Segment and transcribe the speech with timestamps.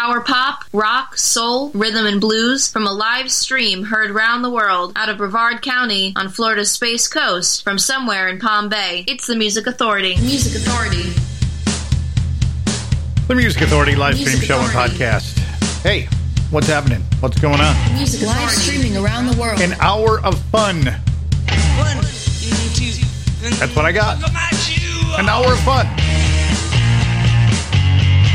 [0.00, 4.94] power pop, rock, soul, rhythm, and blues from a live stream heard round the world
[4.96, 9.04] out of Brevard County on Florida's Space Coast from somewhere in Palm Bay.
[9.06, 10.16] It's the Music Authority.
[10.22, 11.10] Music Authority.
[13.28, 15.38] The Music Authority live stream Music show and podcast.
[15.82, 16.08] Hey,
[16.48, 17.02] what's happening?
[17.20, 17.76] What's going on?
[17.92, 19.60] Music Live streaming around the world.
[19.60, 20.80] An hour of fun.
[23.58, 24.16] That's what I got.
[25.20, 26.39] An hour of fun.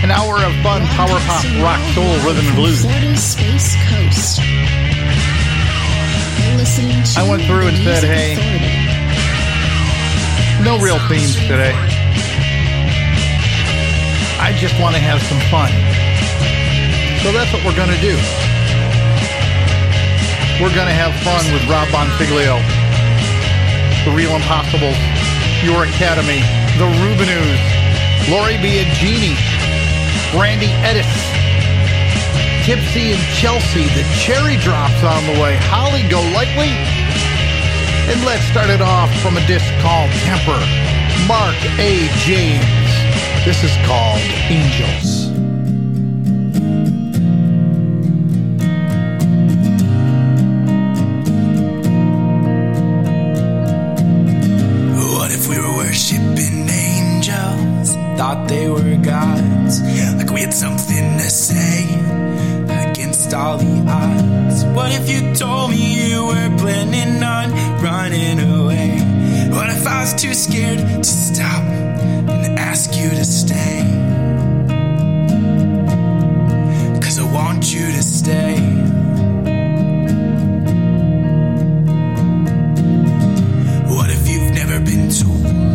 [0.06, 2.86] An hour of fun, power pop, rock, soul, rhythm, and blues.
[3.18, 4.38] Space Coast.
[6.45, 8.38] You're listening to I went through and said, hey.
[10.62, 11.73] No real themes today.
[14.38, 15.73] I just want to have some fun.
[17.26, 18.14] So that's what we're going to do.
[20.62, 22.62] We're going to have fun with Rob Bonfiglio,
[24.06, 25.02] The Real Impossibles,
[25.66, 26.45] Your Academy,
[26.78, 27.58] The Rubinoos,
[28.30, 29.55] Lori Biagini,
[30.35, 31.07] Randy Edis,
[32.66, 36.75] Tipsy and Chelsea, The Cherry Drops on the way, Holly Golightly,
[38.11, 40.59] and let's start it off from a disc called Temper.
[41.27, 42.08] Mark A.
[42.19, 42.66] James.
[43.45, 44.19] This is called
[44.50, 45.25] Angels.
[63.36, 64.64] All the odds.
[64.66, 67.52] What if you told me you were planning on
[67.83, 68.92] running away?
[69.52, 73.81] What if I was too scared to stop and ask you to stay?
[77.03, 78.55] Cause I want you to stay.
[83.94, 85.75] What if you've never been told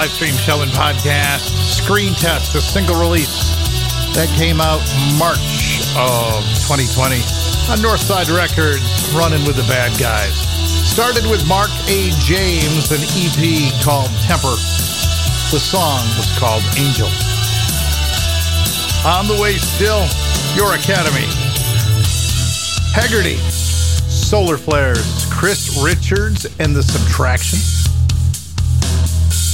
[0.00, 3.52] live stream show and podcast, Screen Test, a single release
[4.16, 4.80] that came out
[5.20, 7.20] March of 2020
[7.68, 8.80] on Northside Records,
[9.12, 10.32] running with the bad guys.
[10.88, 12.08] Started with Mark A.
[12.16, 13.44] James, an EP
[13.84, 14.56] called Temper.
[15.52, 17.12] The song was called Angel.
[19.04, 20.08] On the way still,
[20.56, 21.28] your academy.
[22.96, 23.36] Haggerty,
[24.08, 27.79] Solar Flares, Chris Richards, and the Subtraction.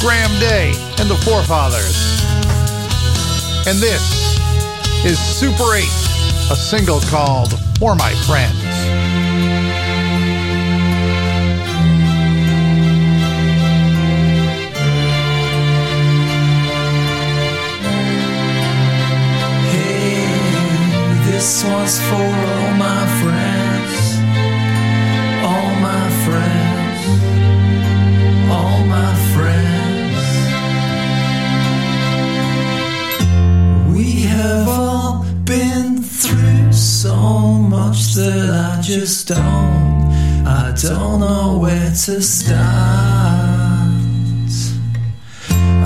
[0.06, 0.68] Graham Day
[1.00, 2.22] and the Forefathers.
[3.66, 4.38] And this
[5.04, 5.82] is Super 8,
[6.52, 8.65] a single called For My Friend.
[39.26, 40.46] stone.
[40.46, 42.60] I don't know where to start.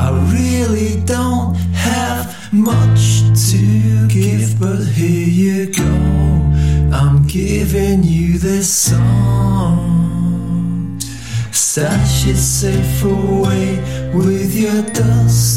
[0.05, 5.93] I really don't have much to give, but here you go.
[6.93, 9.81] I'm giving you this song.
[11.51, 13.81] Stash it safe away
[14.13, 15.50] with your dust.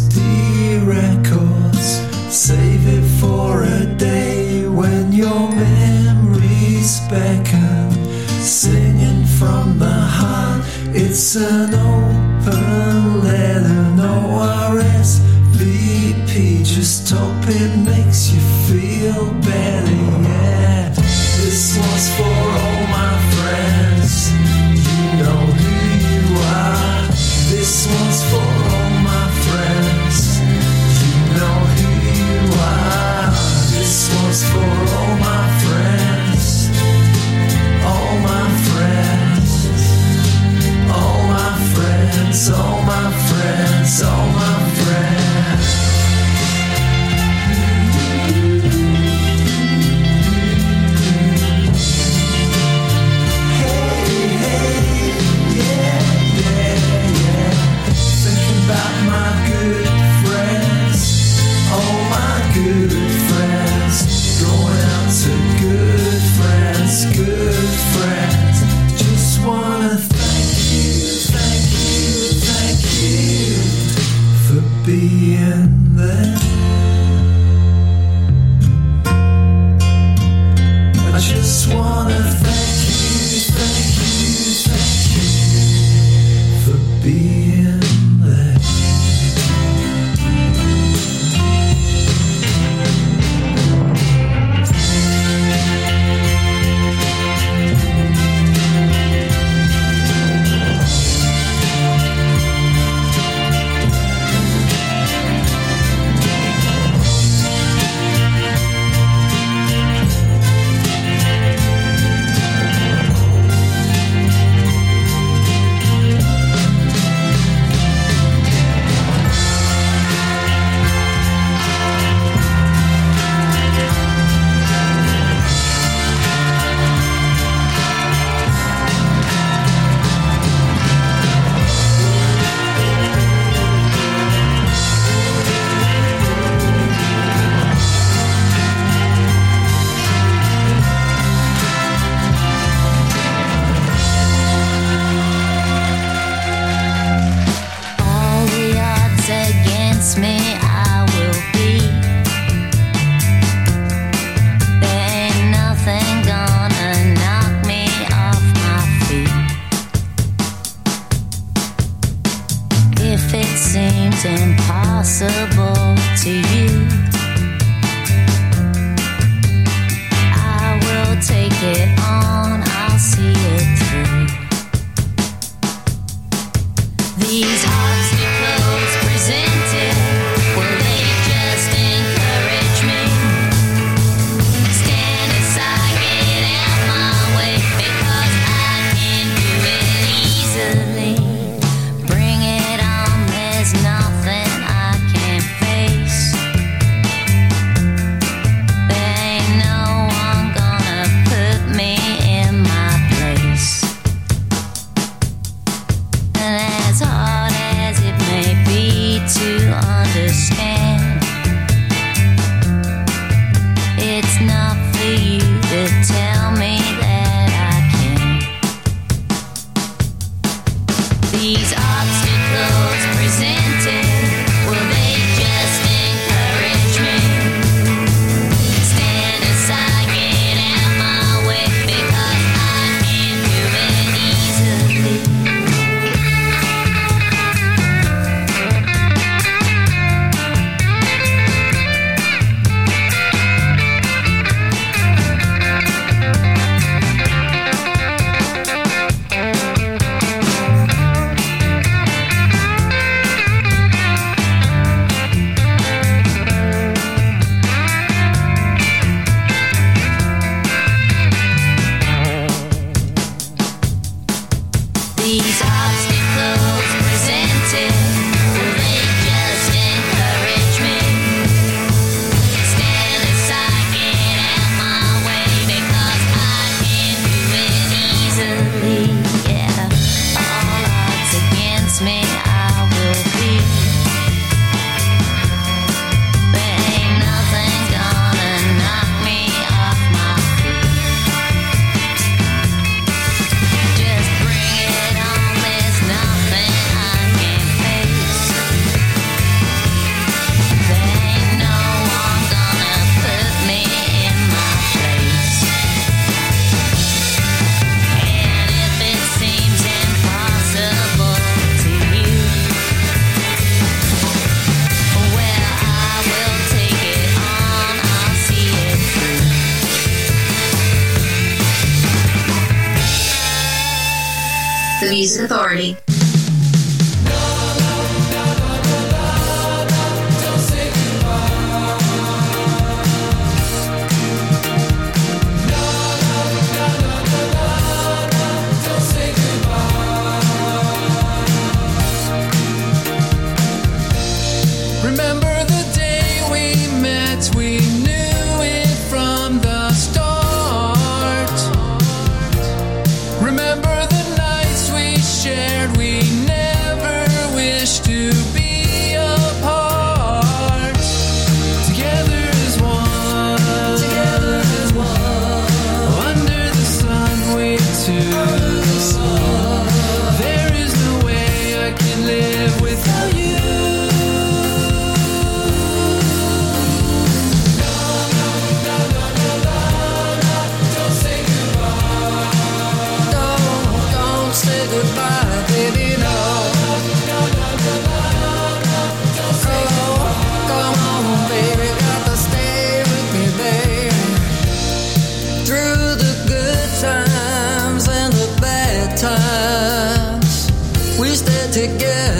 [401.84, 402.33] again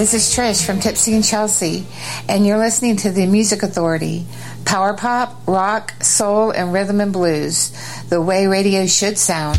[0.00, 1.84] this is Trish from Tipsy and Chelsea,
[2.26, 4.24] and you're listening to the Music Authority
[4.64, 7.70] Power Pop, Rock, Soul, and Rhythm and Blues,
[8.08, 9.58] the way radio should sound.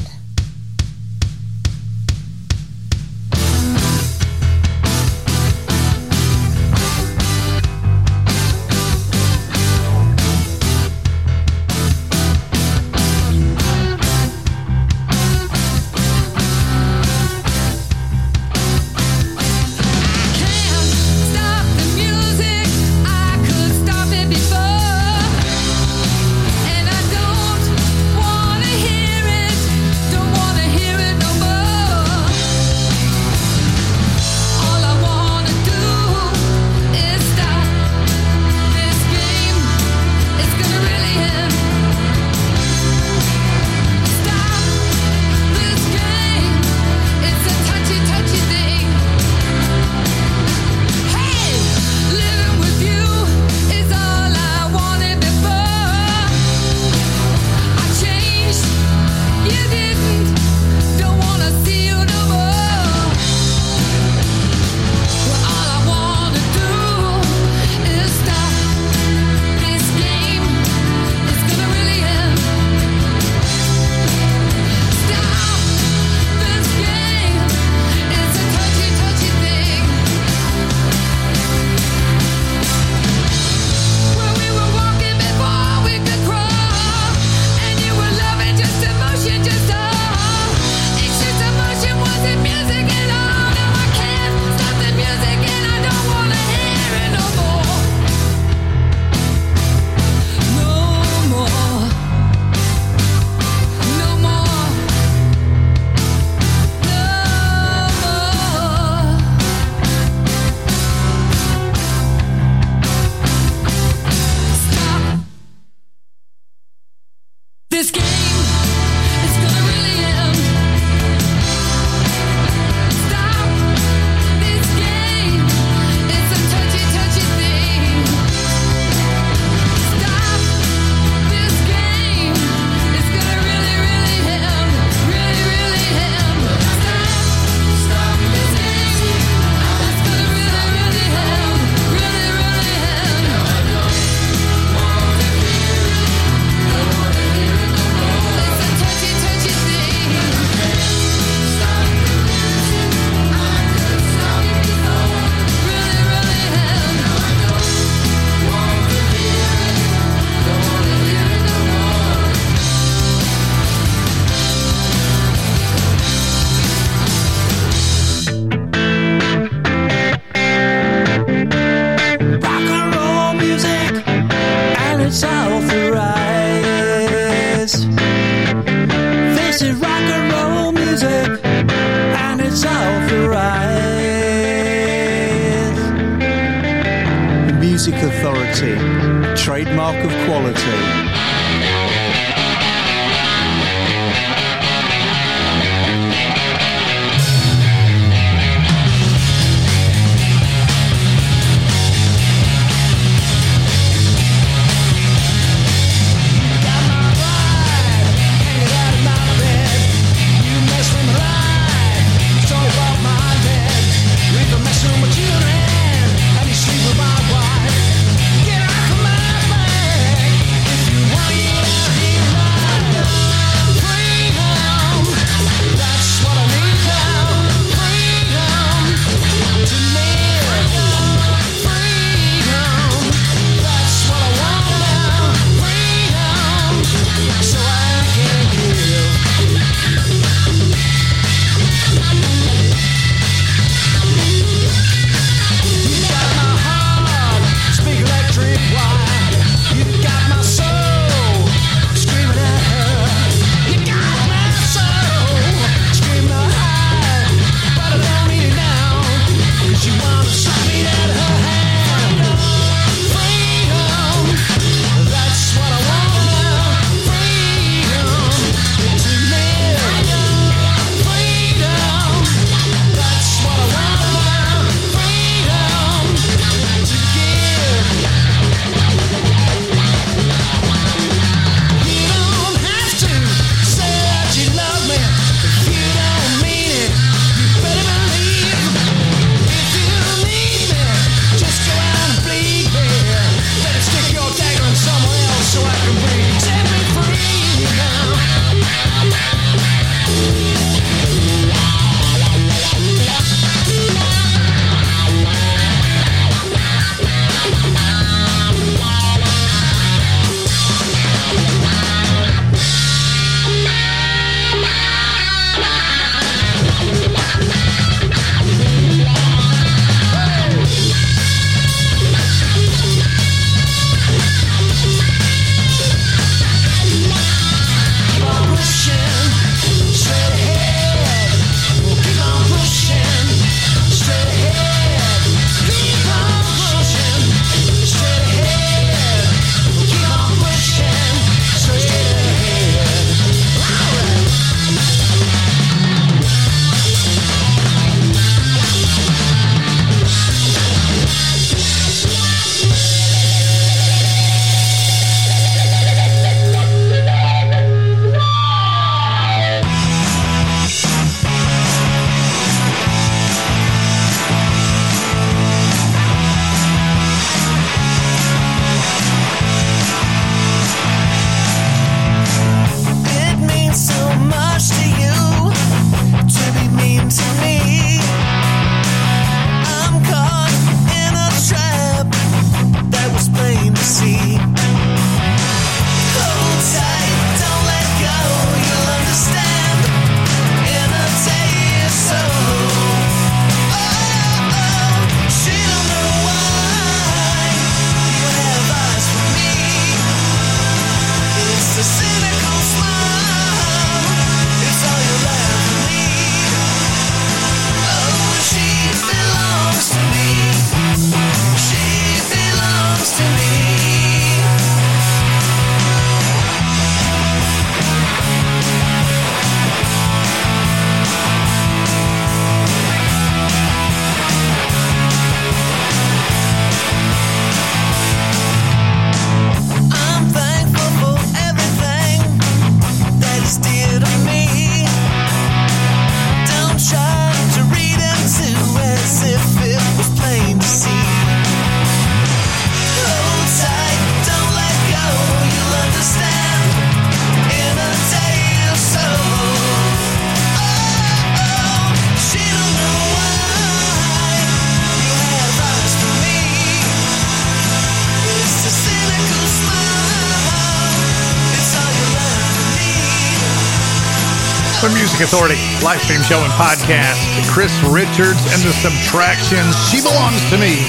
[465.22, 467.22] Authority live stream show and podcast.
[467.54, 469.78] Chris Richards and the Subtractions.
[469.94, 470.82] She belongs to me.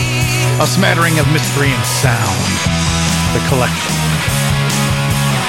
[0.57, 2.41] A smattering of mystery and sound.
[3.37, 3.93] The collection.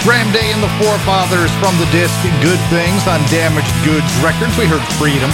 [0.03, 2.11] Graham Day and the Forefathers from the disc
[2.43, 4.51] Good Things on Damaged Goods Records.
[4.59, 5.31] We heard Freedom.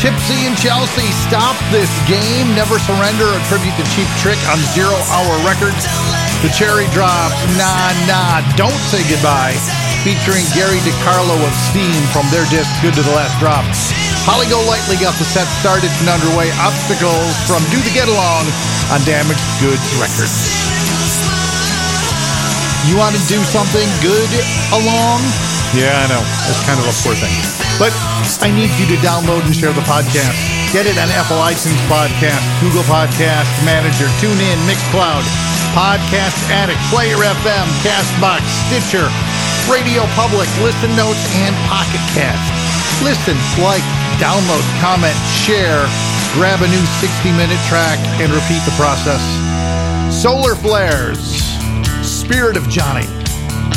[0.00, 4.96] Tipsy and Chelsea, Stop This Game, Never Surrender, a tribute to Cheap Trick on Zero
[5.12, 5.84] Hour Records.
[6.40, 9.60] The Cherry Drops, Nah Nah, Don't Say Goodbye,
[10.08, 13.60] featuring Gary DeCarlo of Steam from their disc Good to the Last Drop.
[14.24, 16.48] Holly Golightly got the set started and underway.
[16.64, 18.48] Obstacles from Do the Get Along
[18.88, 20.32] on Damaged Goods Records.
[22.88, 24.32] You want to do something good
[24.72, 25.20] along?
[25.76, 26.24] Yeah, I know.
[26.48, 27.36] That's kind of a poor thing.
[27.76, 27.92] But
[28.40, 30.40] I need you to download and share the podcast.
[30.72, 35.20] Get it on Apple iTunes Podcast, Google Podcast Manager, TuneIn, Mixcloud,
[35.76, 39.12] Podcast Addict, Player FM, Castbox, Stitcher,
[39.70, 42.40] Radio Public, Listen Notes, and Pocket Cast.
[43.04, 43.84] Listen, like,
[44.16, 45.84] download, comment, share,
[46.32, 49.20] grab a new 60 minute track, and repeat the process.
[50.10, 51.36] Solar Flares.
[52.02, 53.06] Spirit of Johnny,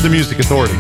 [0.01, 0.77] the Music Authority.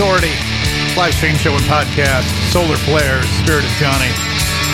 [0.00, 0.32] Authority,
[0.96, 4.08] live stream show and podcast, Solar Flares, Spirit of Johnny.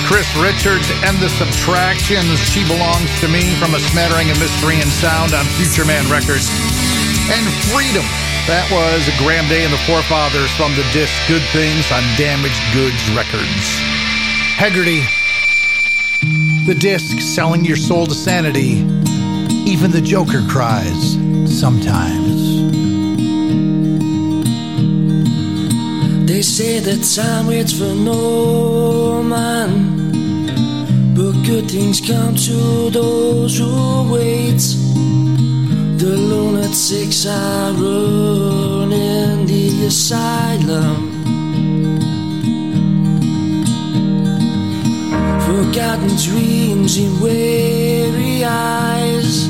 [0.07, 4.87] Chris Richards and the Subtractions, She Belongs to Me from a smattering of mystery and
[4.87, 6.47] sound on Future Man Records.
[7.27, 7.43] And
[7.75, 8.07] Freedom,
[8.47, 13.03] that was Graham Day and the Forefathers from the disc Good Things on Damaged Goods
[13.11, 13.67] Records.
[14.55, 15.03] Hegarty,
[16.71, 18.79] the disc selling your soul to sanity.
[19.67, 21.19] Even the Joker cries
[21.51, 22.56] sometimes.
[26.37, 34.13] They say that time waits for no man, but good things come to those who
[34.13, 34.61] wait.
[35.97, 41.01] The lunatics are running the asylum.
[45.41, 49.49] Forgotten dreams in weary eyes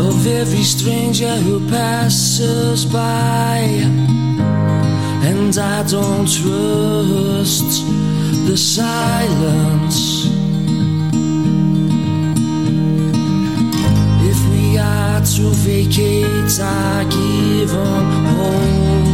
[0.00, 4.21] of every stranger who passes by.
[5.24, 7.86] And I don't trust
[8.48, 10.26] the silence.
[14.30, 19.06] If we are to vacate our given home,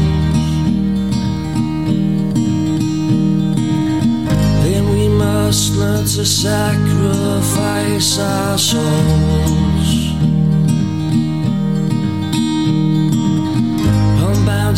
[4.65, 9.68] then we must learn to sacrifice our souls.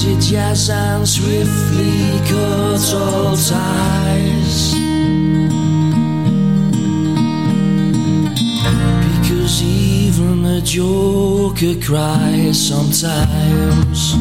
[0.02, 4.72] Your jazz and swiftly cut all ties.
[9.04, 14.14] Because even a joker cries sometimes.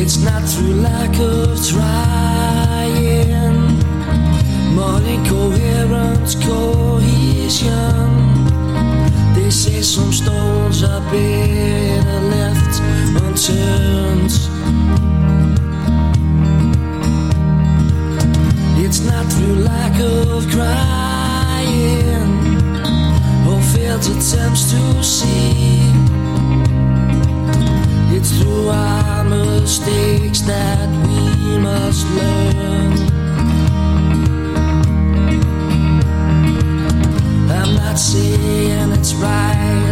[0.00, 2.03] It's not through lack of trying,
[9.84, 12.80] some stones are better left
[13.22, 14.32] unturned.
[18.82, 21.76] It's not through lack of crying
[23.46, 25.92] or failed attempts to see.
[28.16, 32.92] It's through our mistakes that we must learn.
[37.50, 39.63] I'm not saying it's right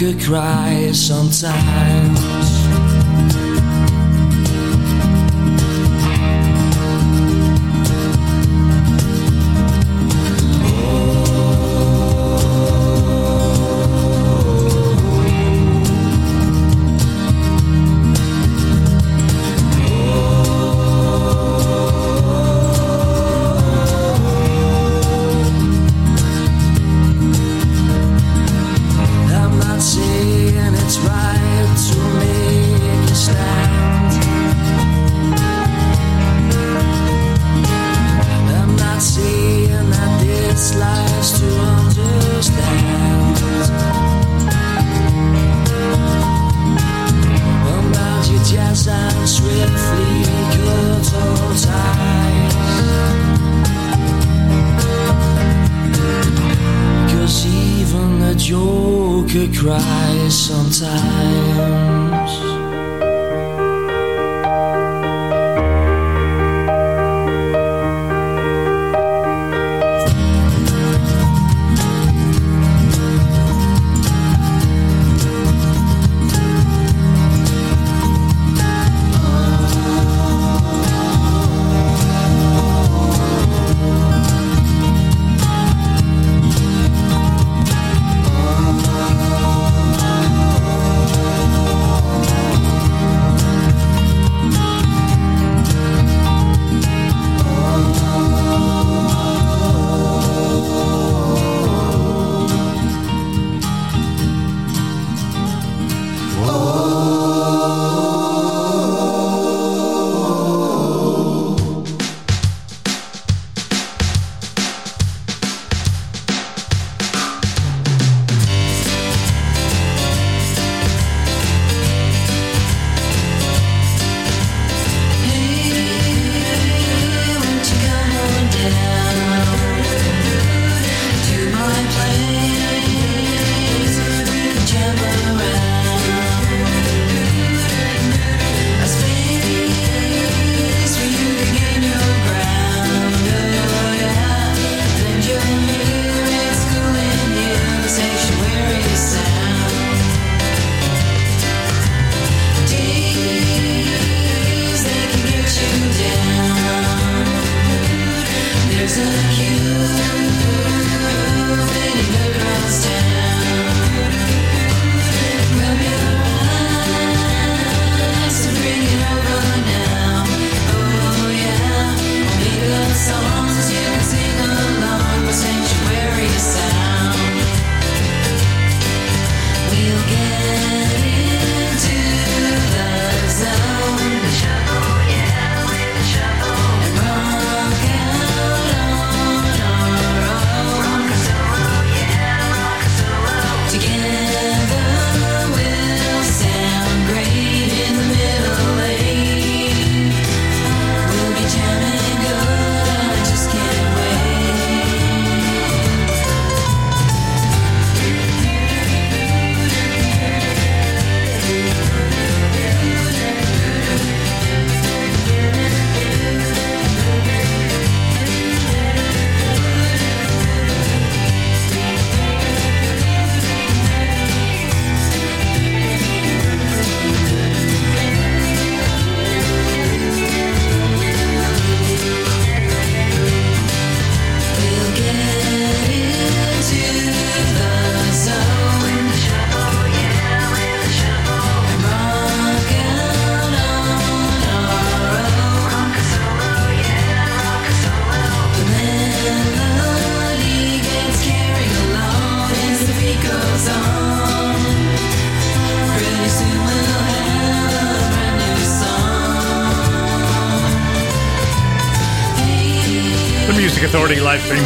[0.00, 2.49] joker cries sometimes.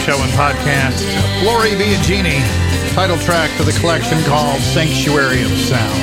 [0.04, 1.00] show and podcast.
[1.48, 2.36] Lori Biagini,
[2.92, 5.96] title track to the collection called Sanctuary of Sound.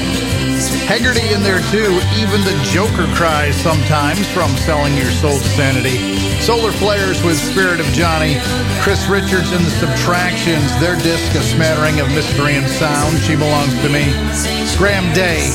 [0.89, 6.17] Haggerty in there too, even the Joker cries sometimes from Selling Your Soul to Sanity.
[6.41, 8.41] Solar Flares with Spirit of Johnny.
[8.81, 13.77] Chris Richards and the Subtractions, their disc, A Smattering of Mystery and Sound, She Belongs
[13.85, 14.09] to Me.
[14.81, 15.45] Graham Day,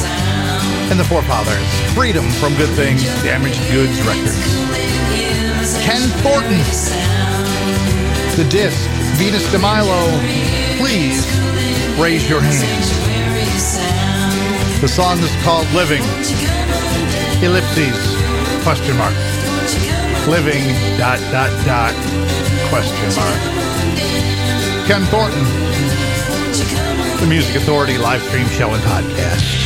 [0.87, 1.67] and the forefathers.
[1.99, 4.55] Freedom from good things, damaged goods records.
[5.83, 6.63] Ken Thornton
[8.37, 10.11] the disc, Venus de Milo,
[10.77, 11.25] please
[11.99, 12.91] raise your hands.
[14.83, 16.03] The song is called Living.
[17.43, 17.97] Ellipses,
[18.63, 19.15] question mark.
[20.29, 20.63] Living,
[20.99, 21.95] dot, dot, dot,
[22.69, 23.41] question mark.
[24.87, 25.45] Ken Thornton,
[27.21, 29.66] the Music Authority live stream show and podcast.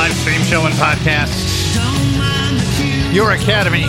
[0.00, 1.28] Live stream show and podcast.
[3.12, 3.84] Your Academy.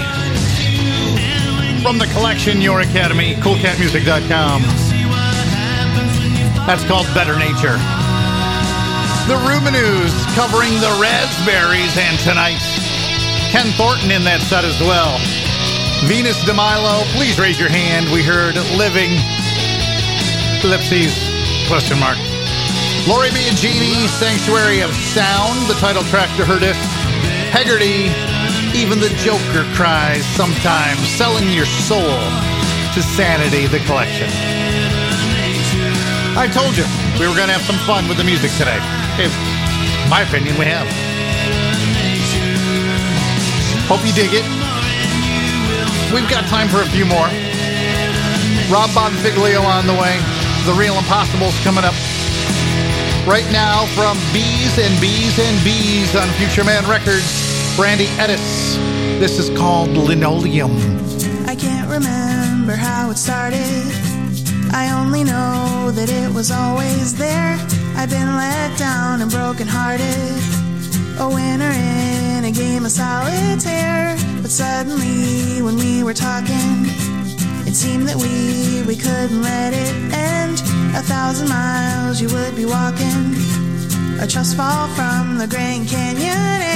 [1.81, 4.61] From the collection Your Academy, coolcatmusic.com.
[6.67, 7.79] That's called Better Nature.
[9.31, 12.59] The Rubinoos covering the Raspberries, and tonight,
[13.47, 15.15] Ken Thornton in that set as well.
[16.09, 18.11] Venus DeMilo, please raise your hand.
[18.11, 19.15] We heard Living,
[20.61, 21.15] ellipses,
[21.69, 22.17] question mark.
[23.07, 26.77] Lori Biagini, Sanctuary of Sound, the title track to her disc.
[27.49, 28.13] Hegarty,
[28.77, 32.21] Even the Joker Cries Sometimes, Selling Your Soul
[32.93, 34.29] to Sanity, the collection.
[36.37, 36.85] I told you
[37.17, 38.77] we were going to have some fun with the music today.
[39.17, 39.33] In
[40.05, 40.85] my opinion, we have.
[43.89, 44.45] Hope you dig it.
[46.13, 47.27] We've got time for a few more.
[48.69, 50.21] Rob Bonfiglio on the way.
[50.69, 51.97] The Real Impossible's coming up.
[53.27, 58.75] Right now from Bees and Bees and Bees on Future Man Records, Brandy Edis.
[59.19, 60.71] This is called Linoleum.
[61.47, 63.61] I can't remember how it started.
[64.73, 67.57] I only know that it was always there.
[67.95, 70.41] I've been let down and broken hearted.
[71.19, 74.17] A winner in a game of solitaire.
[74.41, 76.89] But suddenly, when we were talking,
[77.67, 80.40] it seemed that we, we couldn't let it end.
[80.93, 83.35] A thousand miles you would be walking.
[84.19, 86.70] A trust fall from the Grand Canyon.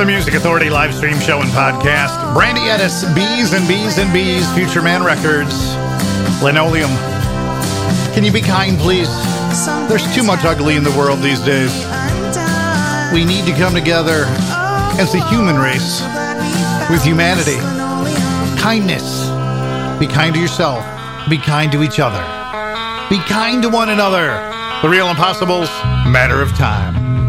[0.00, 2.32] the Music Authority live stream show and podcast.
[2.32, 5.74] Brandy Edis, Bees and Bees and Bees, Future Man Records,
[6.42, 6.88] Linoleum.
[8.14, 9.10] Can you be kind, please?
[9.90, 11.70] There's too much ugly in the world these days.
[13.12, 14.24] We need to come together
[14.96, 16.00] as a human race
[16.88, 17.58] with humanity.
[18.58, 19.28] Kindness.
[20.00, 20.82] Be kind to yourself.
[21.28, 22.22] Be kind to each other.
[23.10, 24.28] Be kind to one another.
[24.80, 25.68] The Real Impossibles,
[26.08, 27.19] Matter of Time.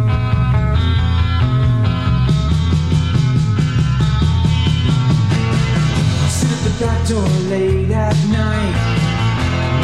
[7.12, 8.76] or late at night.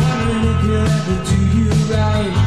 [0.01, 2.46] Wondering if you'll ever do you right.